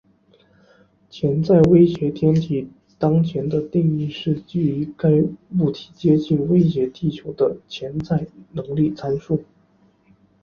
[1.11, 2.67] 潜在威胁天体
[2.97, 5.07] 当前的定义是基于该
[5.59, 9.45] 物体接近威胁地球的潜在能力参数。